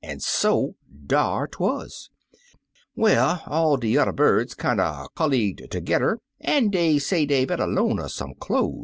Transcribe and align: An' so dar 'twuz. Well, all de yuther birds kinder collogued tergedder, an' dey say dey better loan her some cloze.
An' 0.03 0.19
so 0.19 0.73
dar 1.05 1.45
'twuz. 1.47 2.09
Well, 2.95 3.43
all 3.45 3.77
de 3.77 3.87
yuther 3.89 4.11
birds 4.11 4.55
kinder 4.55 5.05
collogued 5.15 5.69
tergedder, 5.69 6.17
an' 6.39 6.71
dey 6.71 6.97
say 6.97 7.27
dey 7.27 7.45
better 7.45 7.67
loan 7.67 7.99
her 7.99 8.09
some 8.09 8.33
cloze. 8.33 8.79